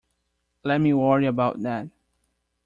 [0.63, 1.89] Let me worry about that.